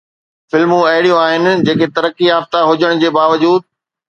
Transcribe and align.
فلمون 0.51 0.85
اهڙيون 0.91 1.19
آهن 1.27 1.45
جيڪي 1.67 1.89
ترقي 1.99 2.27
يافته 2.31 2.65
هجڻ 2.73 3.05
جي 3.05 3.13
باوجود 3.19 3.71